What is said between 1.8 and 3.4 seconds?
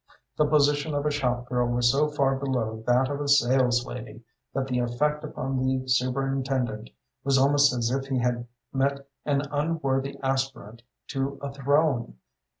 so far below that of a